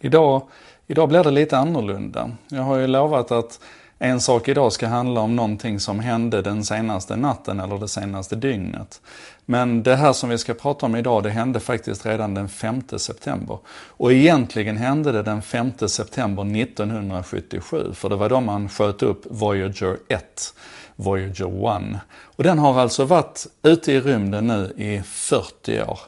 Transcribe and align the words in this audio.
Idag, 0.00 0.42
idag 0.86 1.08
blir 1.08 1.24
det 1.24 1.30
lite 1.30 1.58
annorlunda. 1.58 2.30
Jag 2.48 2.62
har 2.62 2.76
ju 2.76 2.86
lovat 2.86 3.30
att 3.30 3.60
en 3.98 4.20
sak 4.20 4.48
idag 4.48 4.72
ska 4.72 4.86
handla 4.86 5.20
om 5.20 5.36
någonting 5.36 5.80
som 5.80 6.00
hände 6.00 6.42
den 6.42 6.64
senaste 6.64 7.16
natten 7.16 7.60
eller 7.60 7.78
det 7.78 7.88
senaste 7.88 8.36
dygnet. 8.36 9.00
Men 9.44 9.82
det 9.82 9.96
här 9.96 10.12
som 10.12 10.28
vi 10.28 10.38
ska 10.38 10.54
prata 10.54 10.86
om 10.86 10.96
idag, 10.96 11.22
det 11.22 11.30
hände 11.30 11.60
faktiskt 11.60 12.06
redan 12.06 12.34
den 12.34 12.48
5 12.48 12.82
september. 12.96 13.58
Och 13.86 14.12
egentligen 14.12 14.76
hände 14.76 15.12
det 15.12 15.22
den 15.22 15.42
5 15.42 15.72
september 15.86 16.62
1977, 16.62 17.92
för 17.94 18.08
det 18.08 18.16
var 18.16 18.28
då 18.28 18.40
man 18.40 18.68
sköt 18.68 19.02
upp 19.02 19.22
Voyager 19.30 19.96
1, 20.08 20.54
Voyager 20.96 21.76
1. 21.76 22.00
Och 22.22 22.44
den 22.44 22.58
har 22.58 22.80
alltså 22.80 23.04
varit 23.04 23.46
ute 23.62 23.92
i 23.92 24.00
rymden 24.00 24.46
nu 24.46 24.72
i 24.76 25.02
40 25.02 25.82
år. 25.82 25.98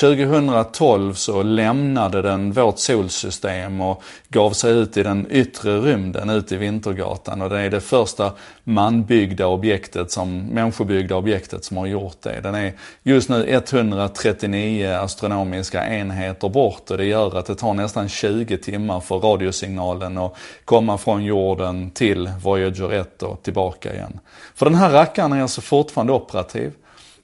2012 0.00 1.14
så 1.14 1.42
lämnade 1.42 2.22
den 2.22 2.52
vårt 2.52 2.78
solsystem 2.78 3.80
och 3.80 4.02
gav 4.28 4.50
sig 4.50 4.72
ut 4.72 4.96
i 4.96 5.02
den 5.02 5.26
yttre 5.30 5.80
rymden, 5.80 6.30
ut 6.30 6.52
i 6.52 6.56
Vintergatan. 6.56 7.42
Och 7.42 7.50
det 7.50 7.60
är 7.60 7.70
det 7.70 7.80
första 7.80 8.32
manbyggda 8.64 9.46
objektet, 9.46 10.10
som, 10.10 10.38
människobyggda 10.38 11.16
objektet 11.16 11.64
som 11.64 11.76
har 11.76 11.86
gjort 11.86 12.22
det. 12.22 12.40
Den 12.40 12.54
är 12.54 12.72
just 13.02 13.28
nu 13.28 13.44
139 13.48 14.98
astronomiska 15.02 15.86
enheter 15.88 16.48
bort 16.48 16.90
och 16.90 16.96
det 16.96 17.04
gör 17.04 17.38
att 17.38 17.46
det 17.46 17.54
tar 17.54 17.74
nästan 17.74 18.08
20 18.08 18.58
timmar 18.58 19.00
för 19.00 19.18
radiosignalen 19.18 20.18
att 20.18 20.36
komma 20.64 20.98
från 20.98 21.24
jorden 21.24 21.90
till 21.90 22.30
Voyager 22.42 22.92
1 22.92 23.22
och 23.22 23.42
tillbaka 23.42 23.94
igen. 23.94 24.20
För 24.54 24.66
den 24.66 24.74
här 24.74 24.90
rackaren 24.90 25.32
är 25.32 25.42
alltså 25.42 25.60
fortfarande 25.60 26.12
operativ. 26.12 26.72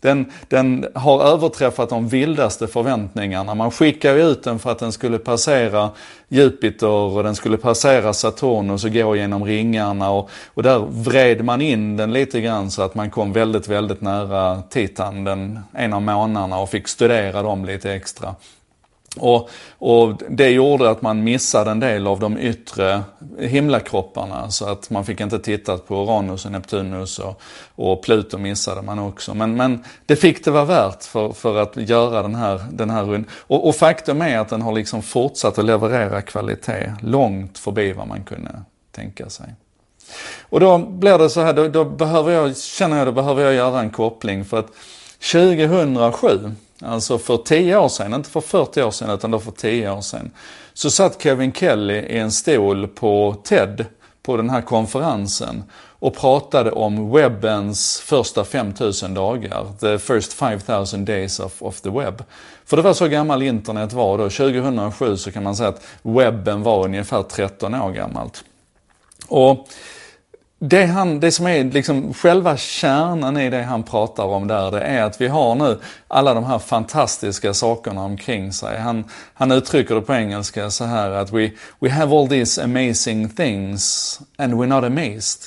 Den, 0.00 0.32
den 0.48 0.86
har 0.94 1.22
överträffat 1.22 1.88
de 1.88 2.08
vildaste 2.08 2.66
förväntningarna. 2.66 3.54
Man 3.54 3.70
skickade 3.70 4.22
ut 4.22 4.42
den 4.42 4.58
för 4.58 4.70
att 4.70 4.78
den 4.78 4.92
skulle 4.92 5.18
passera 5.18 5.90
Jupiter 6.28 6.88
och 6.88 7.22
den 7.22 7.34
skulle 7.34 7.56
passera 7.56 8.12
Saturnus 8.12 8.84
och 8.84 8.92
gå 8.92 9.16
genom 9.16 9.44
ringarna 9.44 10.10
och, 10.10 10.30
och 10.54 10.62
där 10.62 10.78
vred 10.78 11.44
man 11.44 11.60
in 11.60 11.96
den 11.96 12.12
lite 12.12 12.40
grann 12.40 12.70
så 12.70 12.82
att 12.82 12.94
man 12.94 13.10
kom 13.10 13.32
väldigt, 13.32 13.68
väldigt 13.68 14.00
nära 14.00 14.62
Titan 14.70 15.24
den 15.24 15.60
en 15.72 15.92
av 15.92 16.02
månaderna 16.02 16.58
och 16.58 16.70
fick 16.70 16.88
studera 16.88 17.42
dem 17.42 17.64
lite 17.64 17.92
extra. 17.92 18.34
Och, 19.16 19.50
och, 19.78 20.22
det 20.28 20.50
gjorde 20.50 20.90
att 20.90 21.02
man 21.02 21.24
missade 21.24 21.70
en 21.70 21.80
del 21.80 22.06
av 22.06 22.20
de 22.20 22.38
yttre 22.38 23.02
himlakropparna 23.38 24.50
så 24.50 24.68
att 24.68 24.90
man 24.90 25.04
fick 25.04 25.20
inte 25.20 25.38
titta 25.38 25.78
på 25.78 25.94
Uranus 26.04 26.44
och 26.44 26.52
Neptunus 26.52 27.18
och, 27.18 27.42
och 27.74 28.02
Pluto 28.02 28.38
missade 28.38 28.82
man 28.82 28.98
också. 28.98 29.34
Men, 29.34 29.56
men 29.56 29.84
det 30.06 30.16
fick 30.16 30.44
det 30.44 30.50
vara 30.50 30.64
värt 30.64 31.04
för, 31.04 31.32
för 31.32 31.62
att 31.62 31.76
göra 31.76 32.22
den 32.22 32.34
här, 32.34 32.64
den 32.72 32.90
här 32.90 33.02
runden. 33.02 33.24
Och, 33.32 33.68
och, 33.68 33.76
faktum 33.76 34.22
är 34.22 34.38
att 34.38 34.48
den 34.48 34.62
har 34.62 34.72
liksom 34.72 35.02
fortsatt 35.02 35.58
att 35.58 35.64
leverera 35.64 36.22
kvalitet 36.22 36.92
långt 37.00 37.58
förbi 37.58 37.92
vad 37.92 38.08
man 38.08 38.24
kunde 38.24 38.62
tänka 38.92 39.30
sig. 39.30 39.54
Och 40.42 40.60
då 40.60 40.78
blir 40.78 41.18
det 41.18 41.30
så 41.30 41.40
här, 41.40 41.52
då, 41.52 41.68
då 41.68 41.84
behöver 41.84 42.32
jag, 42.32 42.56
känner 42.56 42.98
jag, 42.98 43.06
då 43.06 43.12
behöver 43.12 43.42
jag 43.42 43.54
göra 43.54 43.80
en 43.80 43.90
koppling 43.90 44.44
för 44.44 44.58
att 44.58 44.68
2007 45.32 46.50
Alltså 46.82 47.18
för 47.18 47.36
10 47.36 47.76
år 47.76 47.88
sedan, 47.88 48.14
inte 48.14 48.30
för 48.30 48.40
40 48.40 48.82
år 48.82 48.90
sedan 48.90 49.10
utan 49.10 49.30
då 49.30 49.38
för 49.38 49.50
10 49.50 49.90
år 49.90 50.00
sedan. 50.00 50.30
Så 50.72 50.90
satt 50.90 51.22
Kevin 51.22 51.52
Kelly 51.52 51.94
i 51.94 52.18
en 52.18 52.32
stol 52.32 52.88
på 52.88 53.36
TED, 53.44 53.84
på 54.22 54.36
den 54.36 54.50
här 54.50 54.62
konferensen 54.62 55.64
och 56.00 56.16
pratade 56.16 56.70
om 56.70 57.12
webbens 57.12 58.00
första 58.00 58.44
5000 58.44 59.14
dagar. 59.14 59.66
The 59.80 59.98
first 59.98 60.32
5000 60.32 61.04
days 61.04 61.40
of, 61.40 61.62
of 61.62 61.80
the 61.80 61.90
web. 61.90 62.24
För 62.64 62.76
det 62.76 62.82
var 62.82 62.92
så 62.92 63.08
gammal 63.08 63.42
internet 63.42 63.92
var 63.92 64.18
då. 64.18 64.24
2007 64.24 65.16
så 65.16 65.32
kan 65.32 65.42
man 65.42 65.56
säga 65.56 65.68
att 65.68 65.82
webben 66.02 66.62
var 66.62 66.84
ungefär 66.84 67.22
13 67.22 67.74
år 67.74 67.90
gammalt. 67.90 68.44
Och 69.28 69.68
det, 70.62 70.86
han, 70.86 71.20
det 71.20 71.32
som 71.32 71.46
är 71.46 71.64
liksom 71.64 72.14
själva 72.14 72.56
kärnan 72.56 73.36
i 73.36 73.50
det 73.50 73.62
han 73.62 73.82
pratar 73.82 74.24
om 74.24 74.46
där, 74.46 74.70
det 74.70 74.80
är 74.80 75.02
att 75.02 75.20
vi 75.20 75.28
har 75.28 75.54
nu 75.54 75.78
alla 76.08 76.34
de 76.34 76.44
här 76.44 76.58
fantastiska 76.58 77.54
sakerna 77.54 78.04
omkring 78.04 78.52
sig. 78.52 78.78
Han, 78.78 79.04
han 79.34 79.52
uttrycker 79.52 79.94
det 79.94 80.00
på 80.00 80.14
engelska 80.14 80.70
så 80.70 80.84
här 80.84 81.10
att 81.10 81.32
we, 81.32 81.50
we 81.78 81.90
have 81.90 82.16
all 82.16 82.28
these 82.28 82.62
amazing 82.62 83.28
things 83.28 84.20
and 84.36 84.54
we're 84.54 84.66
not 84.66 84.84
amazed. 84.84 85.42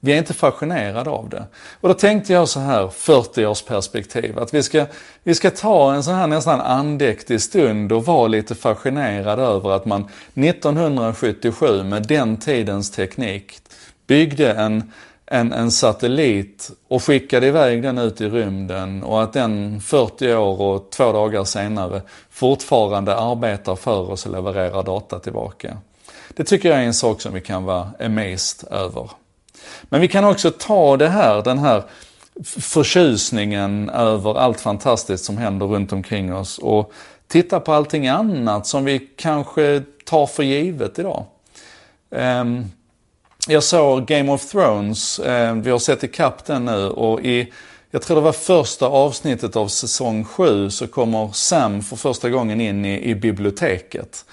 Vi 0.00 0.12
är 0.12 0.18
inte 0.18 0.34
fascinerade 0.34 1.10
av 1.10 1.28
det. 1.28 1.44
Och 1.80 1.88
då 1.88 1.94
tänkte 1.94 2.32
jag 2.32 2.48
så 2.48 2.60
här, 2.60 2.88
40 2.88 3.46
års 3.46 3.62
perspektiv, 3.62 4.38
att 4.38 4.54
vi 4.54 4.62
ska, 4.62 4.86
vi 5.22 5.34
ska 5.34 5.50
ta 5.50 5.94
en 5.94 6.02
sån 6.02 6.14
här 6.14 6.26
nästan 6.26 6.60
andäktig 6.60 7.40
stund 7.40 7.92
och 7.92 8.06
vara 8.06 8.28
lite 8.28 8.54
fascinerad 8.54 9.38
över 9.38 9.70
att 9.70 9.84
man 9.84 10.08
1977 10.34 11.82
med 11.82 12.06
den 12.06 12.36
tidens 12.36 12.90
teknik 12.90 13.60
byggde 14.08 14.52
en, 14.52 14.92
en, 15.26 15.52
en 15.52 15.70
satellit 15.70 16.70
och 16.88 17.02
skickade 17.02 17.46
iväg 17.46 17.82
den 17.82 17.98
ut 17.98 18.20
i 18.20 18.28
rymden 18.28 19.02
och 19.02 19.22
att 19.22 19.32
den 19.32 19.80
40 19.80 20.34
år 20.34 20.60
och 20.60 20.90
två 20.90 21.12
dagar 21.12 21.44
senare 21.44 22.02
fortfarande 22.30 23.16
arbetar 23.16 23.76
för 23.76 24.10
oss 24.10 24.26
och 24.26 24.32
levererar 24.32 24.82
data 24.82 25.18
tillbaka. 25.18 25.76
Det 26.28 26.44
tycker 26.44 26.68
jag 26.68 26.78
är 26.78 26.82
en 26.82 26.94
sak 26.94 27.20
som 27.20 27.34
vi 27.34 27.40
kan 27.40 27.64
vara 27.64 27.90
amazed 28.00 28.68
över. 28.70 29.10
Men 29.82 30.00
vi 30.00 30.08
kan 30.08 30.24
också 30.24 30.50
ta 30.50 30.96
det 30.96 31.08
här, 31.08 31.42
den 31.42 31.58
här 31.58 31.82
förtjusningen 32.44 33.90
över 33.90 34.38
allt 34.38 34.60
fantastiskt 34.60 35.24
som 35.24 35.38
händer 35.38 35.66
runt 35.66 35.92
omkring 35.92 36.34
oss 36.34 36.58
och 36.58 36.92
titta 37.26 37.60
på 37.60 37.72
allting 37.72 38.08
annat 38.08 38.66
som 38.66 38.84
vi 38.84 38.98
kanske 39.16 39.82
tar 40.04 40.26
för 40.26 40.42
givet 40.42 40.98
idag. 40.98 41.24
Um, 42.10 42.70
jag 43.48 43.62
såg 43.62 44.06
Game 44.06 44.32
of 44.32 44.50
Thrones, 44.50 45.18
eh, 45.18 45.54
vi 45.54 45.70
har 45.70 45.78
sett 45.78 46.04
ikapp 46.04 46.44
den 46.44 46.64
nu 46.64 46.88
och 46.88 47.20
i, 47.20 47.52
jag 47.90 48.02
tror 48.02 48.16
det 48.16 48.22
var 48.22 48.32
första 48.32 48.86
avsnittet 48.86 49.56
av 49.56 49.68
säsong 49.68 50.24
7 50.24 50.70
så 50.70 50.86
kommer 50.86 51.30
Sam 51.32 51.82
för 51.82 51.96
första 51.96 52.30
gången 52.30 52.60
in 52.60 52.84
i, 52.84 53.10
i 53.10 53.14
biblioteket. 53.14 54.24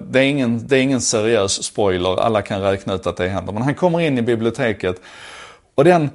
Det 0.00 0.18
är, 0.18 0.24
ingen, 0.24 0.66
det 0.66 0.78
är 0.78 0.82
ingen 0.82 1.00
seriös 1.00 1.62
spoiler, 1.62 2.20
alla 2.20 2.42
kan 2.42 2.62
räkna 2.62 2.94
ut 2.94 3.06
att 3.06 3.16
det 3.16 3.28
händer. 3.28 3.52
Men 3.52 3.62
han 3.62 3.74
kommer 3.74 4.00
in 4.00 4.18
i 4.18 4.22
biblioteket 4.22 5.00
och 5.74 5.84
den, 5.84 6.10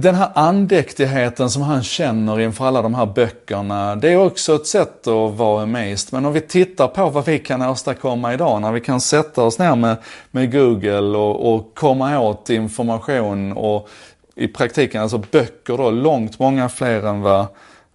den 0.00 0.14
här 0.14 0.30
andäktigheten 0.34 1.50
som 1.50 1.62
han 1.62 1.82
känner 1.82 2.40
inför 2.40 2.66
alla 2.66 2.82
de 2.82 2.94
här 2.94 3.06
böckerna, 3.06 3.96
det 3.96 4.12
är 4.12 4.16
också 4.16 4.54
ett 4.54 4.66
sätt 4.66 5.06
att 5.06 5.34
vara 5.34 5.62
amazed. 5.62 6.08
Men 6.10 6.26
om 6.26 6.32
vi 6.32 6.40
tittar 6.40 6.88
på 6.88 7.10
vad 7.10 7.26
vi 7.26 7.38
kan 7.38 7.62
åstadkomma 7.62 8.34
idag, 8.34 8.60
när 8.60 8.72
vi 8.72 8.80
kan 8.80 9.00
sätta 9.00 9.42
oss 9.42 9.58
ner 9.58 9.76
med, 9.76 9.96
med 10.30 10.52
Google 10.52 11.18
och, 11.18 11.54
och 11.54 11.74
komma 11.74 12.20
åt 12.20 12.50
information 12.50 13.52
och 13.52 13.88
i 14.34 14.48
praktiken 14.48 15.02
alltså 15.02 15.18
böcker 15.18 15.76
då, 15.76 15.90
långt 15.90 16.38
många 16.38 16.68
fler 16.68 17.06
än 17.06 17.20
vad, 17.20 17.46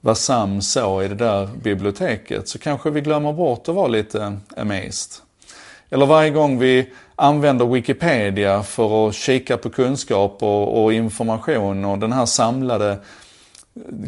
vad 0.02 0.18
Sam 0.18 0.62
såg 0.62 1.04
i 1.04 1.08
det 1.08 1.16
där 1.16 1.50
biblioteket, 1.64 2.50
så 2.50 2.60
kanske 2.60 2.90
vi 2.90 3.02
glömmer 3.02 3.34
bort 3.34 3.70
att 3.70 3.76
vara 3.76 3.88
lite 3.88 4.38
amazed. 4.58 5.29
Eller 5.90 6.06
varje 6.06 6.30
gång 6.30 6.60
vi 6.60 6.90
använder 7.16 7.66
Wikipedia 7.66 8.64
för 8.64 9.08
att 9.08 9.16
kika 9.16 9.58
på 9.58 9.70
kunskap 9.70 10.44
och, 10.44 10.84
och 10.84 10.94
information 10.94 11.86
och 11.86 12.00
den 12.00 12.12
här 12.12 12.26
samlade 12.26 12.98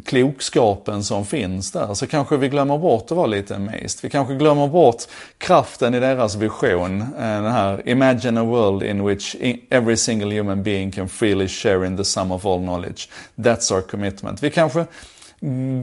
klokskapen 0.05 1.03
som 1.03 1.25
finns 1.25 1.71
där 1.71 1.93
så 1.93 2.07
kanske 2.07 2.37
vi 2.37 2.49
glömmer 2.49 2.77
bort 2.77 3.03
att 3.03 3.17
vara 3.17 3.27
lite 3.27 3.55
amazed. 3.55 3.99
Vi 4.01 4.09
kanske 4.09 4.33
glömmer 4.35 4.67
bort 4.67 5.03
kraften 5.37 5.93
i 5.93 5.99
deras 5.99 6.35
vision. 6.35 7.01
Eh, 7.01 7.07
den 7.17 7.51
här 7.51 7.89
Imagine 7.89 8.41
a 8.41 8.43
world 8.43 8.83
in 8.83 9.05
which 9.05 9.35
every 9.69 9.97
single 9.97 10.37
human 10.37 10.63
being 10.63 10.91
can 10.91 11.09
freely 11.09 11.47
share 11.47 11.87
in 11.87 11.97
the 11.97 12.05
sum 12.05 12.31
of 12.31 12.45
all 12.45 12.59
knowledge. 12.59 13.09
That's 13.35 13.73
our 13.73 13.81
commitment. 13.81 14.43
Vi 14.43 14.49
kanske 14.49 14.85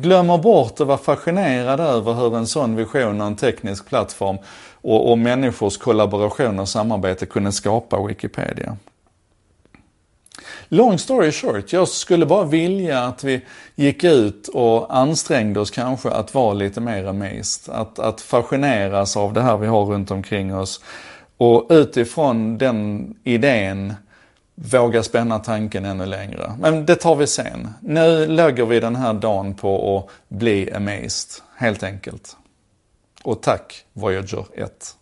glömmer 0.01 0.39
bort 0.39 0.81
att 0.81 0.87
vara 0.87 0.99
fascinerad 0.99 1.81
över 1.81 2.15
hur 2.15 2.37
en 2.37 2.47
sån 2.47 2.77
vision 2.77 3.21
och 3.21 3.27
en 3.27 3.37
teknisk 3.37 3.89
plattform 3.89 4.39
och, 4.83 5.11
och 5.11 5.19
människors 5.19 5.77
kollaboration 5.77 6.59
och 6.59 6.69
samarbete 6.69 7.27
kunde 7.27 7.53
skapa 7.53 8.07
Wikipedia. 8.07 8.77
Long 10.69 10.99
story 10.99 11.33
short, 11.33 11.73
jag 11.73 11.89
skulle 11.89 12.27
bara 12.27 12.45
vilja 12.45 13.05
att 13.05 13.25
vi 13.25 13.41
gick 13.75 14.05
ut 14.05 14.49
och 14.49 14.97
ansträngde 14.97 15.61
oss 15.61 15.71
kanske 15.71 16.11
att 16.11 16.35
vara 16.35 16.55
lite 16.55 16.81
mer 16.81 17.05
amazed. 17.05 17.75
Att, 17.75 17.99
att 17.99 18.21
fascineras 18.21 19.17
av 19.17 19.33
det 19.33 19.43
här 19.43 19.57
vi 19.57 19.67
har 19.67 19.85
runt 19.85 20.11
omkring 20.11 20.57
oss. 20.57 20.81
Och 21.37 21.67
utifrån 21.71 22.59
den 22.59 23.15
idén 23.25 23.95
våga 24.63 25.03
spänna 25.03 25.39
tanken 25.39 25.85
ännu 25.85 26.07
längre. 26.07 26.53
Men 26.61 26.87
det 26.87 26.97
tar 26.97 27.17
vi 27.17 27.27
sen. 27.27 27.69
Nu 27.81 28.27
lägger 28.27 28.67
vi 28.67 28.81
den 28.81 28.97
här 28.97 29.15
dagen 29.15 29.55
på 29.55 29.99
att 29.99 30.37
bli 30.39 30.73
amazed, 30.73 31.43
helt 31.57 31.83
enkelt. 31.83 32.37
Och 33.23 33.43
tack 33.43 33.85
Voyager 33.93 34.45
1. 34.55 34.98